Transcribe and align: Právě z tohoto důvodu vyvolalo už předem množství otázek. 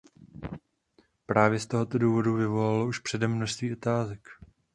Právě 1.25 1.59
z 1.59 1.65
tohoto 1.65 1.97
důvodu 1.97 2.33
vyvolalo 2.33 2.87
už 2.87 2.99
předem 2.99 3.35
množství 3.35 3.73
otázek. 3.73 4.29